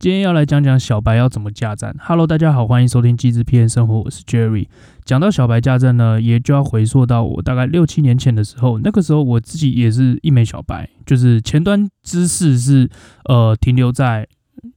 [0.00, 1.94] 今天要来讲讲小白要怎么架站。
[2.00, 4.66] Hello，大家好，欢迎收听机智 PM 生活，我是 Jerry。
[5.04, 12.88] 讲到小白架站呢，也就要回溯到我大概六七年前的时候，那个时候我自己也是一枚小白，就是前端知识是
[13.26, 14.26] 呃停留在。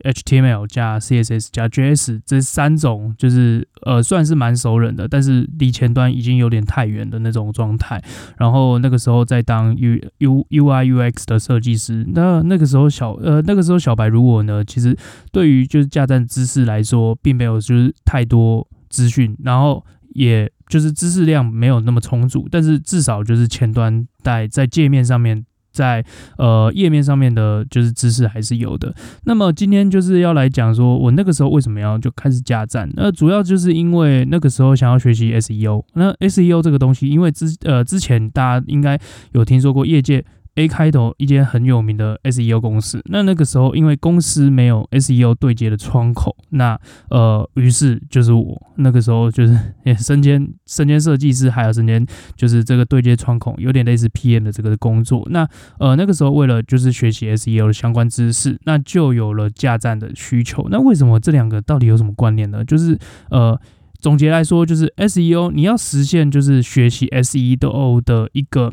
[0.03, 8.01] HTML 加 CSS 加 JS 这三种就是呃算是蛮熟稔的，但是离前端已经有点太远的那种状态。
[8.37, 14.97] 然后那个时候在当 U U UI UX 的设计师，那那个时候小呃那个时候小白如我呢，其实
[15.31, 25.45] 对于就是架站知识来说，并没有就是太多资讯，然后也就是知识量没有那么充足，但是至少就是前端在在界面上面。
[25.73, 26.05] 在
[26.37, 28.95] 呃页面上面的，就是知识还是有的。
[29.25, 32.89] 那么今天就是要来讲说，我那个时候为什么要就开始加站？
[32.93, 35.83] 那主要就是因为那个时候想要学习 SEO。
[35.95, 38.97] 那 SEO 这个东西，因为之呃之前大家应该
[39.33, 40.23] 有听说过业界。
[40.55, 52.05] A 开头一间很有名的 SEO 公司，那那个时候因为公司没有 SEO 对接的窗口，那呃，于是就是我那个时候就是 也身兼身兼设计师，还有身兼
[52.35, 55.27] 就是这个对接窗口，有点类似 PM 的这个工作。
[55.31, 55.47] 那
[55.79, 60.67] 呃那个时候为了就是学习 SEO 的相关知识，那就有了架站的需求。
[60.69, 62.63] 那为什么这两个到底有什么关联呢？
[62.63, 62.95] 就是
[63.31, 63.59] 呃
[63.99, 68.71] 总结来说，就是 SEO 你要实现就是学习 SEO 的一个。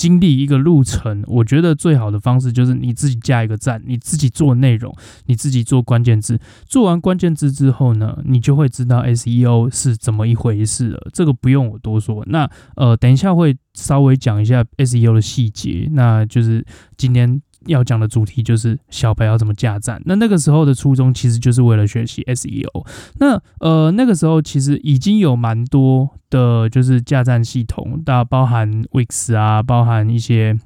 [0.00, 4.90] 经历一个路程，我觉得最好的方式就是你自己加一个站，你自己做内容，
[5.26, 6.40] 你自己做关键字。
[6.64, 11.10] 做完关键字之后呢，你就会知道 SEO 是怎么一回事了。
[11.12, 12.24] 这个不用我多说。
[12.28, 15.86] 那呃，等一下会稍微讲一下 SEO 的细节。
[15.92, 16.64] 那就是
[16.96, 17.42] 今天。
[17.66, 20.00] 要讲的主题就是小白要怎么架站。
[20.04, 22.86] 那那个时候的初衷其实就是为了学习 SEO。
[23.18, 30.58] 那呃那个时候其实已经有蛮多的，就是架站系统，大包含 Wix 啊，包含一些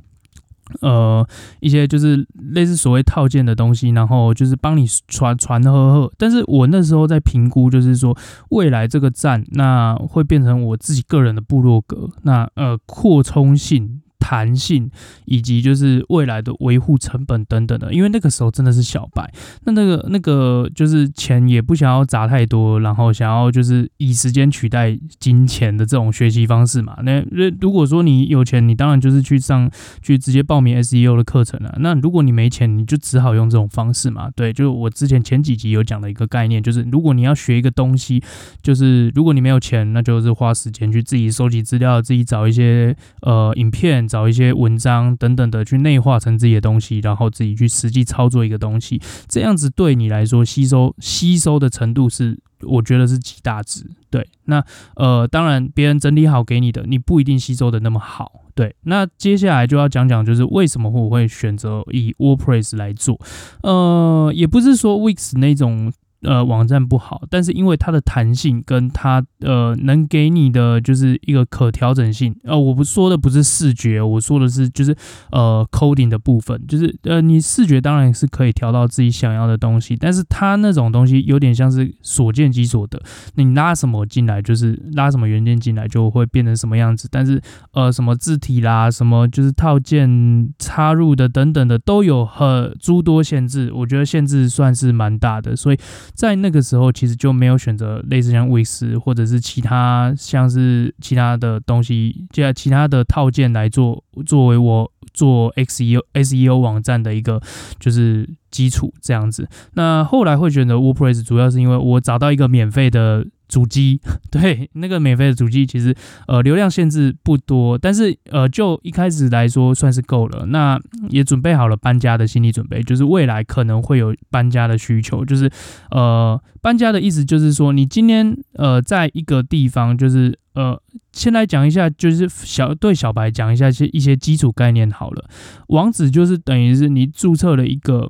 [0.81, 1.27] 呃
[1.61, 6.13] 一些就是类似所谓套件的东西，然后就是帮你传传呵呵。
[6.17, 8.17] 但是我那时候在评估，就是说
[8.51, 14.01] 未来这个站那会变成我自己个人的部落格，那呃扩充性。
[14.25, 14.91] 弹性
[15.27, 19.31] 以及就是未来的维护成本等等的，因为那个时候真的是小白，
[19.65, 26.97] 那那个那个就是钱也不想要砸太多，然后想要就是以时间取代金钱的这种学习方式嘛。
[27.03, 27.23] 那
[27.61, 29.71] 如果说你有钱，你当然就是去上
[30.01, 31.77] 去直接报名 SEO 的课程了。
[31.81, 34.31] 那如果你没钱，你就只好用这种方式嘛。
[34.35, 38.23] 对，就我之前前几集有讲的一个概念，就是如果你要学一个东西，
[38.63, 44.09] 就是如果你没有钱，那就是花时间去自己收集资料，自己找一些呃影片。
[44.15, 53.85] 找一些文章等等的去内化成自己的东西，然后自己去实际操作一个东西，这样子对你来说吸收吸收的程度是，我觉得是极大值。
[54.11, 54.65] 对，那
[54.95, 58.45] 呃，当然别人整理好给你的，你不一定吸收的那么好。
[58.55, 63.19] 对，那接下来就要讲讲，就是为什么我会选择以 WordPress 来做，
[63.65, 65.93] 呃，也不是说 Wix 那种。
[66.25, 72.35] 呃，网站不好，但是因为它的弹性跟它呃能给你的就是一个可调整性。
[72.45, 74.97] 呃，我不说的不是视觉，我说的是就是
[75.31, 83.01] 呃 coding 的部分，就是呃你视觉当然是可以调到自己想要的东西，但是它那种东西有点像是所见即所得，
[83.35, 87.41] 你拉什么进来就是拉什么元件进来就会变成什么样子，但是
[87.73, 95.79] 呃什么字体啦，什么就是套件插入的等等的都有很诸多限制，我觉得限制算是蛮大的，所以。
[96.15, 107.41] 在那个时候，其实就没有选择类似像 Wix 或者是其他像是其他的东西，接其他的套件来做作为我做 SEO SEO 网站的一个
[107.79, 109.49] 就是基础这样子。
[109.75, 113.27] 那后来会选择 WordPress，主要是因为我找到一个免费的。
[113.55, 114.01] 主机
[114.33, 115.95] 对那个免费的主机，其实
[116.27, 120.47] 呃流量限制不多，但是呃就一开始来说算是够了。
[120.47, 120.77] 那
[121.09, 125.25] 也准备好了搬家的心理准备，就是未来可能会有搬家的需求。
[125.25, 125.49] 就是
[125.93, 130.83] 呃搬家的意思就是说，你今天呃在一个地方，就是呃
[131.13, 135.31] 先来讲一下，就是小对小白讲一下一些一些基础概念好了。
[135.69, 138.09] 网址就是等于是你注册了一个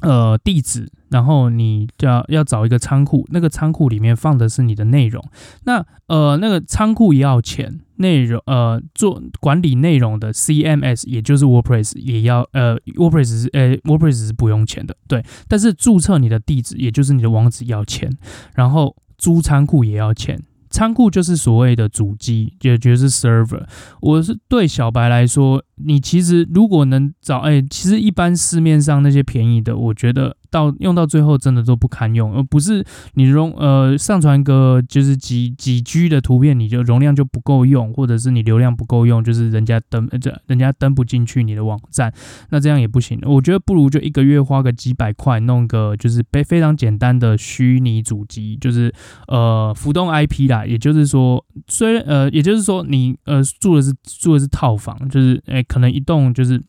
[0.00, 0.90] 呃地址。
[1.10, 5.22] 然后你就要要找一个仓库，那个仓库里面放的是你的内容。
[5.64, 15.24] 那呃，那个仓库也要钱，内容呃做管理内容的 CMS，也就是 WordPress 也要呃 WordPress 呃 WordPress 是不用钱的，对。
[15.48, 18.10] 但是注册你的地址，也就是你的网址要钱，
[18.54, 20.42] 然后租仓库也要钱。
[20.72, 23.64] 仓库就是所谓的主机，也就是 server。
[24.00, 42.12] 我是对小白来说，你其实如果能找，哎，其实一般市面上那些便宜的，我觉得到用到最后真的都不堪用，而不是你容呃上传个就是几几 G 的图片，你就容量就不够用，或者是你流量不够用，就是人家登呃这人家登不进去你的网站，
[42.50, 43.18] 那这样也不行。
[43.22, 48.92] 我觉得不如就一个月花个几百块弄个就是非非常简单的虚拟主机，就是
[49.28, 56.60] 呃浮动 IP 啦，也就是说虽然呃也就是说你呃住的是住的是套房，就是诶、可能一栋就是。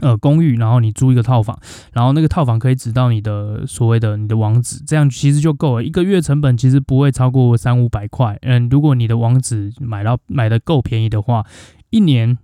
[0.00, 1.58] 呃，公寓，然后你租一个套房，
[1.92, 5.84] 然后那个套房可以指到你的所谓的你的网址，这样其实就够了。
[5.84, 8.38] 一个月成本其实不会超过三五百块。
[8.42, 11.44] 嗯，如果你的网址买到买的够便宜的话，
[11.90, 12.36] 一年，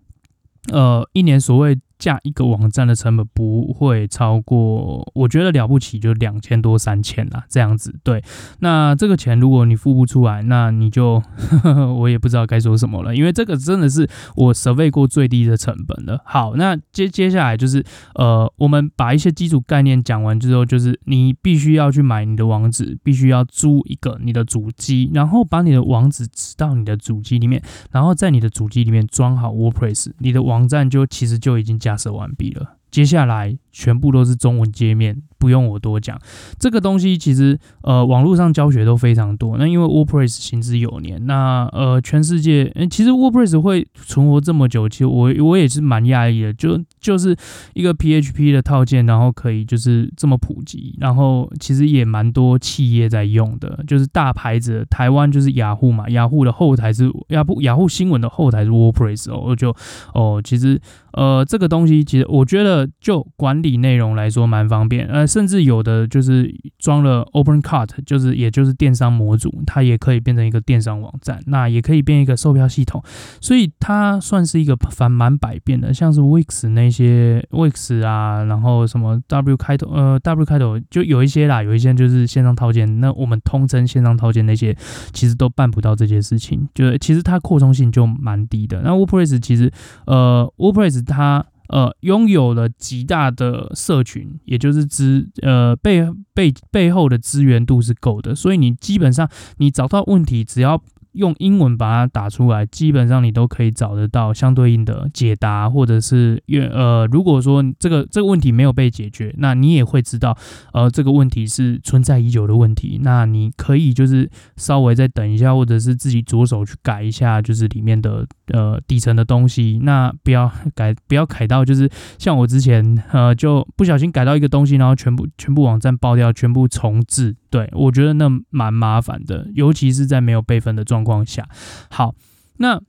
[0.73, 1.79] 呃，一年所谓。
[1.99, 7.95] 架一个网站的成本不会超过，我觉得了不起就两千多三千啦，这样子。
[8.03, 8.23] 对，
[8.61, 11.21] 那这个钱如果你付不出来，那你就
[11.63, 16.21] 呵 呵我也不知道该说什么了，因为这个真的是我 survey 过最低的成本了。
[16.25, 17.85] 好，那接接下来就是
[18.15, 35.23] 呃，我们把一些基础概念讲完之后，就是你必须要去买你的网址，必须要租一个你的主机，然后把你的网址指到你的主机里面，然后在你的主机里面装好 WordPress，你的网站就其实就已经架设完毕了，接下来全部都是中文界面。
[35.39, 36.19] 不用我多讲，
[36.59, 39.57] 这个东西其实呃网络上教学都非常多。
[39.57, 46.53] 那因为 WordPress 行之有年，那呃全世界，欸、其实 WordPress 会存活这么久，其实我我也是蛮讶异的。
[46.53, 47.37] 就就是
[47.75, 59.73] 一个 PHP 的套件，然后可以就是这么普及，然后其实也蛮多企业在用的，就是大牌子，台湾就是雅虎嘛，雅虎的后台是雅虎雅虎新闻的后台是 WordPress 哦，就
[60.15, 60.81] 哦其实
[61.13, 65.28] 呃这个东西其实我觉得就管理内容来说蛮方便，呃。
[65.29, 73.03] 甚至有的就是装了 OpenCart，就是也就是电商模组，它也可以变成一个电商网站，那也可以变一个售票系统，
[73.41, 84.77] 所以它算是一个反蛮百变的，像是 Wix 那些 Wix 啊，然后什么 W 开头，呃 W 开头就有一些啦，有一些就是线上套件，那我们通称线上套件那些，
[85.13, 88.81] 其实都办不到这些事情，就是其实它扩充性就蛮低的。
[88.83, 89.71] 那 WordPress 其实，
[90.07, 91.45] 呃 WordPress 它。
[91.69, 100.83] 呃，拥有了极大的社群，也就是资呃背背背后的资源度是够的，所以你基本上你找到问题，只要。
[101.19, 106.41] 用英文把它打出来，基本上你都可以找得到相对应的解答，或者是
[106.73, 110.37] 呃，如果说这个这个问题没有被解决，那你也会知道，
[110.73, 113.01] 呃，这个问题是存在已久的问题。
[113.03, 119.81] 那你可以就是稍微再等一下，或者是自己着手去改一下，就是里面的呃底层的东西。
[119.83, 127.35] 那不要改，不要改到就是像我之前呃就不小心改到一个东西，然后全部全部网站爆掉，全部重置。
[127.51, 131.49] 对，我觉得那蛮麻烦的，尤其是在没有备份的状况下。
[131.91, 132.15] 好，
[132.59, 132.81] 那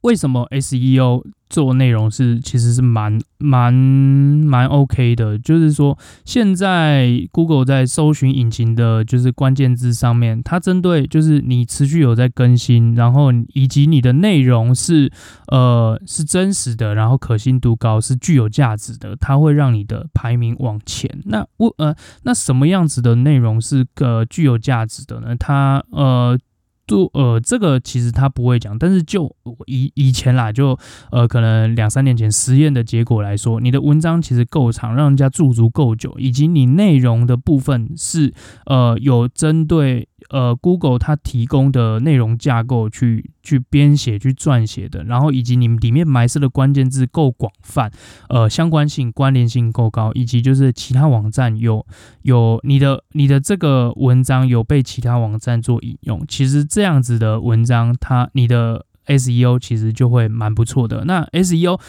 [0.00, 5.38] 为什么 SEO 做内容是其实是蛮蛮蛮 OK 的？
[5.38, 15.10] 就是说，现在 Google 在搜寻引擎的，就是关键字上面，它针对就是你持续有在更新，然后以及你的内容是
[15.48, 21.10] 呃是真实的，然后可信度高，是具有价值的，它会让你的排名往前。
[21.24, 21.94] 那我呃
[22.24, 25.36] 那什么样子的内容是个具有价值的呢？
[25.36, 26.38] 它呃。
[26.86, 29.34] 就呃，这个其实他不会讲，但是就
[29.66, 30.78] 以以前啦，就
[31.10, 38.32] 呃，可能两三年前实验的结果来说，你的文章其实够长，让人家驻足够久，以及你内容的部分是
[38.66, 40.08] 呃有针对。
[40.30, 47.90] 呃，Google 它提供的内容架构去去编写、去撰写的，然后以及你们里面埋设的关键字够广泛，
[48.28, 51.86] 呃，相关性、关联性够高，以及就是其他网站有
[52.22, 61.04] 有你的你的这个文章有被其他网站做引用，其实这样子的文章，它你的 SEO 其实就会蛮不错的。
[61.04, 61.80] 那 SEO。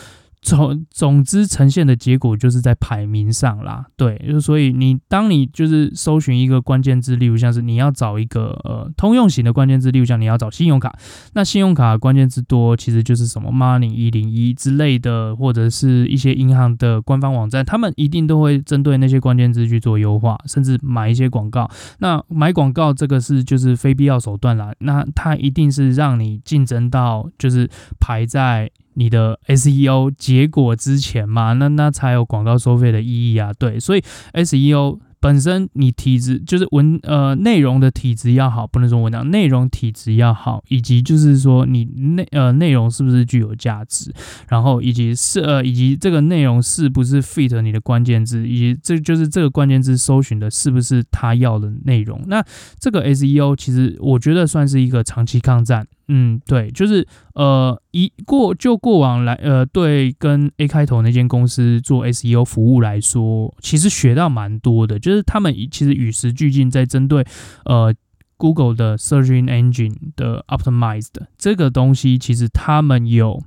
[0.41, 10.95] 总总之呈现的结果就是在排名上啦，对，就所以你当你就是搜寻一个关键字，例如像是你要找一个呃通用型的关键字，例如像你要找信用卡，
[11.33, 21.69] 那信用卡关键字多，其实就是什么 Money 一零一之类的，或者是一些银行的官方网站，他们一定都会针对那些关键字去做优化，甚至买一些广告。
[21.99, 28.71] 那买广告这个是就是非必要手段啦，那它一定是让你竞争到就是排在。
[28.97, 33.53] 你的 SEO 结果之前嘛，那那才有广告收费的意义啊。
[33.53, 44.13] 对，所以 SEO 本身你体质就是文呃内容的体质要好，不能说文章内容体质要好，以及就是说你内呃内容是不是具有价值，
[44.47, 52.21] 然后以及是呃以及这个内容是不是 fit 你的关键字，以及这就是这个关键字搜寻的是不是他要的内容。
[52.27, 52.43] 那
[52.79, 55.87] 这个 SEO 其实我觉得算是一个长期抗战。
[56.07, 67.25] 嗯，对，就是呃，一过就过往来，呃，对，跟 A 开头那间公司做 SEO 服务来说，其实学到蛮多的，就是他们其实与时俱进，在针对
[67.65, 67.93] 呃
[68.37, 73.41] Google 的 Search Engine 的 Optimized 这个东西，其实他们有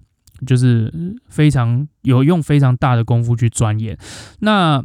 [0.47, 0.93] 就是
[1.29, 3.97] 非常有用非常大的功夫去钻研。
[4.41, 4.83] 那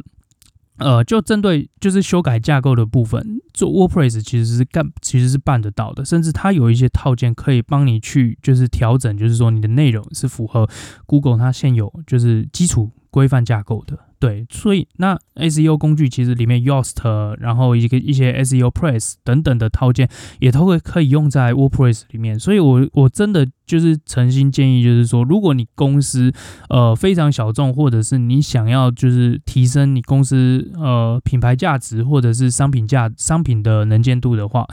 [0.78, 10.68] 呃，就针对就是修改架构的部分，做 WordPress 其实是干，其实是办得到的，甚至它有一些套件可以帮你去就是调整，就是说你的内容是符合
[11.06, 13.98] Google 它现有就是基础规范架构的。
[14.18, 20.08] 对，所以那 SEO 工具其实里面 Yoast，然后一个一些 SEO Press 等等的套件
[20.40, 26.32] 也都会可以用在 WordPress 里面，所以我我真的就是诚心建议，就是说，如果你公司
[26.70, 34.66] 呃非常小众，或者是你想要就是提升你公司呃品牌价值或者是商品价商品的能见度的话，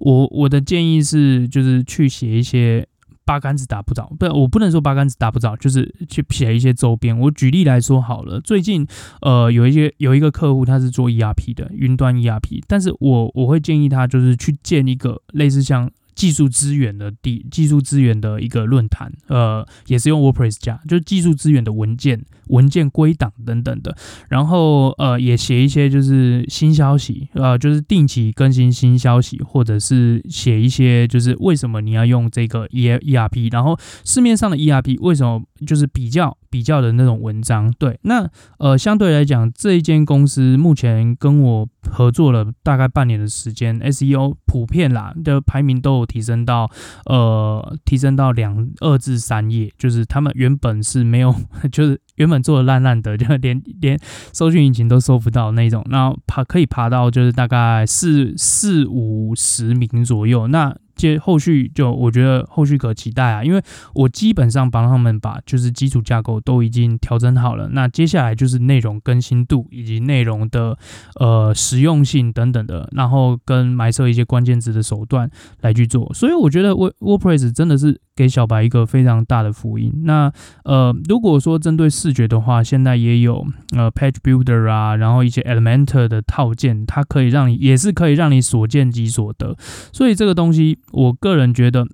[0.00, 2.86] 我我的建议是就是去写一些。
[3.28, 7.18] 八竿子打不着，不，我不能说八竿子打不着，就是去写一些周边。
[7.18, 8.86] 我举例来说好了，最近
[9.20, 15.90] 呃有一些有一个客户他是做 ERP 的云端 ERP，但是我我会建议他就是去建一个类似像。
[16.18, 23.96] 技术资源的地，技术资源的一个论坛，呃，也是用 WordPress 加，就是技术资源的文件、文件归档等等的。
[24.28, 36.37] 然后，呃，也写一些就是新消息，呃，就是定期更新新消息，或者是写一些就是为什么你要用这个 E ERP，然后市面上的 ERP 为什么就是比较。
[36.50, 38.28] 比较的那种文章，对，那
[38.58, 46.70] 呃，相对来讲，这一间公司目前跟我合作了大概半年的时间，SEO 普遍啦的排名都有提升到
[47.06, 51.34] 呃，提升到两二至三页，就是他们原本是没有，
[51.72, 53.98] 就是原本做的烂烂的，就连连
[54.32, 60.76] 搜寻引擎都搜不到那种，然后爬可以爬到就是大概四四五十名左右，那。
[60.98, 63.62] 接后续就我觉得后续可期待啊，因为
[63.94, 70.76] 我基本上帮他们把就是基础架构都已经调整好了，那接下来就是内容更新度以及内容的
[71.18, 79.92] 呃实用性等等的，然后跟埋设一些关键字的手段来去做，所以我觉得 WordPress 真的是给小白一个非常大的福音。
[80.02, 80.32] 那
[80.64, 83.46] 呃如果说针对视觉的话，现在也有
[83.76, 89.56] 呃 Page Builder 啊，然后一些 Elementor 的套件，它可以让你也是可以让你所见即所得，
[89.92, 90.80] 所以这个东西。
[90.90, 91.86] 我个人觉得，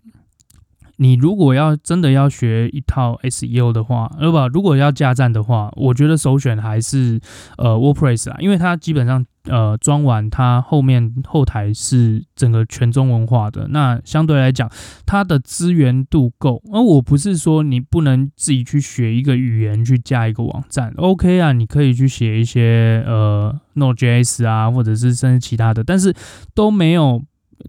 [0.97, 7.21] 你如果要真的要学一套 SEO 的话，呃不，如果要架站的话，我觉得首选还是
[7.59, 14.71] 呃 WordPress 啊，因为它基本上呃装完，它后面后台是整个全中文化的，那相对来讲，
[15.07, 16.63] 它的资源度够。
[16.73, 26.15] 而我不是说你不能自己去学一个语言去架一个网站，OK 啊，你可以去写一些呃 Node.js 啊，或者是甚至其他的，但是
[26.55, 27.23] 都没有。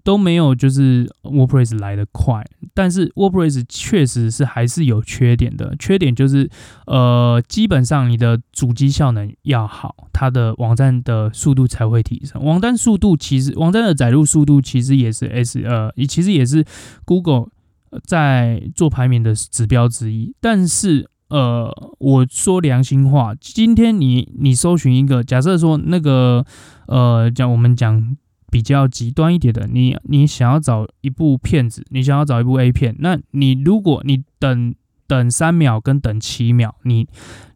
[0.04, 5.75] 都没有就是 WordPress 来得快，但是 WordPress 确实是还是有缺点的。
[5.80, 6.50] 缺点就是，
[6.86, 12.44] 呃，基本上你的主机效能要好，它的网站的速度才会提升。
[12.44, 16.65] 网站速度其实，网站的载入速度其实也是 S 呃，其实也是
[17.06, 17.48] Google
[18.04, 20.34] 在做排名的指标之一。
[20.39, 26.46] 但是，呃，我说良心话，今天你你搜寻一个，假设说那个
[26.88, 28.18] 呃，讲我们讲。
[28.55, 34.74] 比较极端一点的，你你想要找一部片子，你想要找一部 A 片，那你如果你等
[35.07, 37.05] 等三秒跟等七秒，你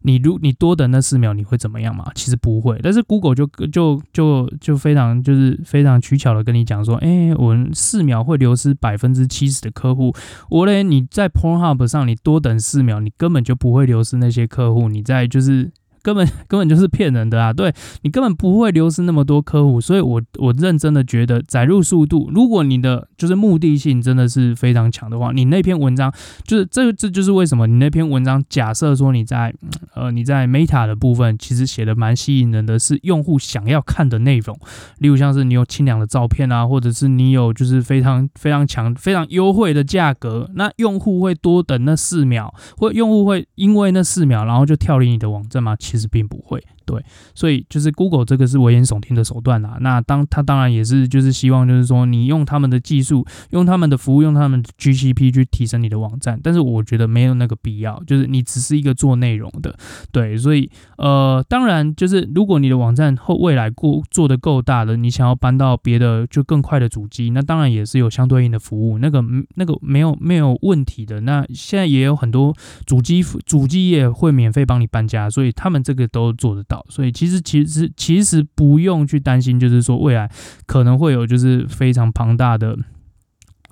[0.02, 2.12] 你如你多等那四秒，你会怎么样嘛？
[2.14, 10.14] 其实不会，但是 Google 就就就就非常就是非常取巧的跟你讲说，哎、欸，我四秒会流失百分之七十的客户，
[10.50, 15.70] 我嘞你在 Pornhub 上你多等四秒，你根本就不会流失那些客户，你在就是。
[16.02, 17.52] 根本 根本就是骗人的啊！
[17.52, 26.12] 对，你根本不会流失那么多客户，所以我我认真的觉得载入速度，如果你的就是目的性真的是非常强的话，你那篇文章
[26.44, 29.54] 就是这这就是为什么你那篇文章假设说你在
[29.94, 34.58] 呃你在 Meta 的部分其实写的蛮吸引人的，是用户想要看的内容，
[34.98, 45.76] 例如像是你有清凉的照片啊，或者是你有就是非常非常强非常优惠的价格，那用户会多等那四秒，或用户会因为那四秒然后就跳离你的网站吗？
[45.90, 46.64] 其实并不会。
[46.90, 47.04] 对，
[47.36, 49.78] 所以就是 Google 这个是危言耸听的手段啦。
[49.80, 56.40] 那当他当然也是就是希望就是说你用他们的技术，用他们的服务，用他们的 GCP 去提升你的网站。
[56.42, 59.72] 但是我觉得没有那个必要，就是你只是一个做内容的。
[60.10, 60.68] 对，所以
[60.98, 69.22] 呃，当然就是如果你的网站后未来过做的够大了，你想要搬到别的就更快的主机，那当然也是有相对应的服务，那个
[69.54, 71.20] 那个没有没有问题的。
[71.20, 72.52] 那现在也有很多
[72.84, 76.79] 主机主机业会免费帮你搬家，所以他们这个都做得到。
[76.88, 80.30] 所以其实其实其实不用去担心，就是说未来
[80.66, 82.76] 可能会有就是非常庞大的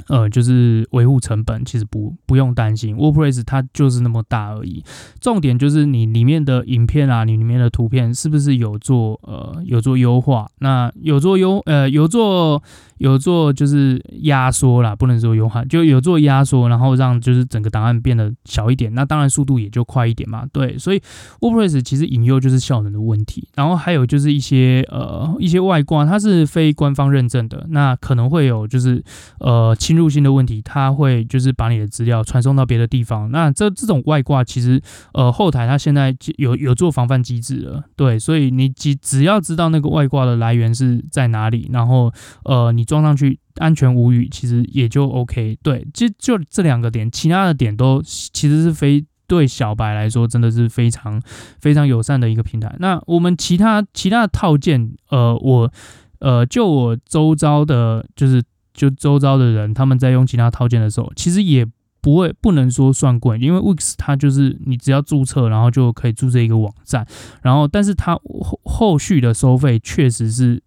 [0.07, 4.83] 呃，就是维护成本其实不不用担心，WordPress 它就是那么大而已。
[5.21, 10.49] 重点就是你里面的影片啊，你里面的图片是不是有做呃有做优化？
[10.61, 12.63] 那有做优呃有做
[12.99, 20.45] 有做就是压缩啦，不能说优化，就有做压缩，然后让就是整个档案变得小一点，那当然速度也就快一点嘛。
[20.53, 21.01] 对，所以
[21.41, 29.03] WordPress 其实引诱就是效能的问题，然后还有就是一些呃一些外挂，它是非官方认证的，那可能会有就是
[29.39, 33.31] 呃侵入性的问题，它会就是把你的资料传送到别的地方。
[33.31, 34.79] 那这这种外挂其实
[35.15, 42.13] 呃后台它现在有有做防范机制了，对，所以你只只要知道那个外挂的来源是在哪里，然后
[42.45, 45.57] 呃你装上去安全无虞，其实也就 OK。
[45.63, 51.19] 对，就就这两个点，其他的点都其实是非对小白来说真的是非常
[51.63, 52.77] 非常友善的一个平台。
[52.79, 55.73] 那我们其他其他的套件，呃，我
[56.19, 58.43] 呃就我周遭的，就是。
[58.79, 61.67] 就周遭的人，他们在用其他套件的时候，其实也
[62.01, 67.05] 不会不能说算贵，因为 Wix 它就是你只要注册，然后就可以注册一个网站，
[67.43, 70.63] 然后但是它后后续的收费确实是。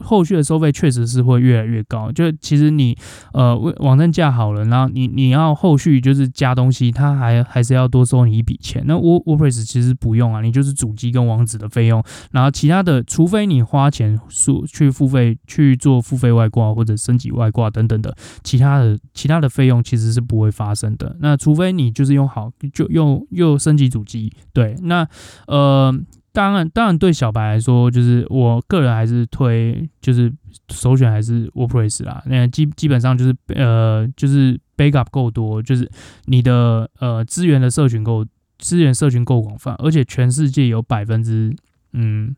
[0.00, 2.96] 后续的收费确实是会越来越高，就其实你
[3.32, 8.82] 呃网站架好了，然后你你要后续就是加东西，它还还是要多收你一笔钱。
[8.86, 14.18] 那 WordPress 其实不用啊，你就是主机跟网址的费用，然后其他的，除非你花钱
[14.66, 21.16] 去付费去做付费外挂或者升级外挂等等的，其他的其他的费用其实是不会发生的。
[21.20, 25.06] 那除非你就是用好就用又升级主机，对，那
[25.46, 25.94] 呃。
[26.38, 30.32] 当然，当然，对小白来说，就是我个人还是推，就是
[30.68, 32.22] 首选还是 WordPress 啦。
[32.26, 35.90] 那基基本上就是呃，就是 backup 够多，就是
[36.26, 38.24] 你的呃资源的社群够，
[38.58, 41.52] 资源社群够广泛，而且全世界有百分之
[41.92, 42.36] 嗯。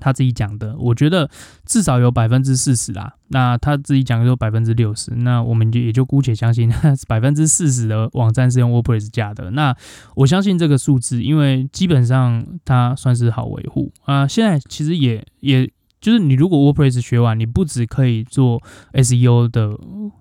[0.00, 1.28] 他自己讲的，我觉得
[1.64, 3.14] 至少有百分之四十啦。
[3.28, 6.70] 那他自己讲的有百分之六十，那我们就也就姑且相信
[7.08, 9.50] 百分之四十的网站是用 WordPress 架的。
[9.50, 9.76] 那
[10.14, 14.26] 我相信这个数字，因为基本上它算是好维护啊。
[14.26, 15.70] 现在其实也也。
[15.98, 18.62] 就是你如果 WordPress 学完，你不只可以做
[18.92, 19.76] SEO 的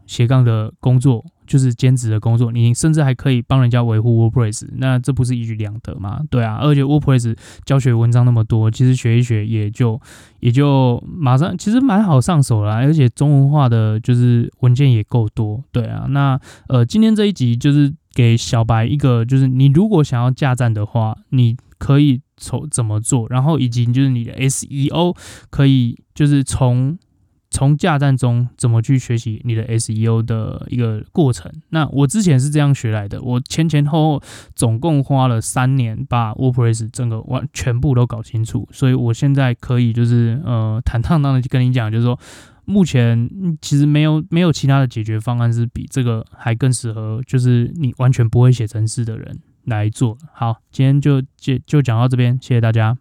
[0.08, 6.22] 斜杠的工作，就是兼职的工作，你甚至还可以帮人家维护 WordPress，那这不是一举两得吗？
[6.30, 7.36] 对啊，而且 WordPress
[7.66, 10.00] 教学文章那么多，其实学一学也就
[10.40, 16.06] 也就马上，其实蛮好上手啦，而且中文化的就是文件也够多，对啊。
[16.10, 22.22] 那呃，今天这一集就是给小白一个，就是你如果想要架站的话，你可以。
[22.38, 25.16] 从怎么做，然后以及就是你的 SEO
[25.50, 27.00] 可以就是从
[27.56, 31.50] 从架站中怎么去学习你的 SEO 的一个过程。
[31.70, 42.20] 那我之前是这样学来的，我前前后后总共花了三年把 WordPress 整个完全部都搞清楚，所以我现在可以就是呃坦荡荡的跟你讲，就是说
[42.66, 43.30] 目前
[43.62, 50.18] 其实没有没有其他的解决方案是比这个还更适合，就是你完全不会写程式的人来做。
[50.34, 52.98] 好，今天就就就讲到这边，谢谢大家。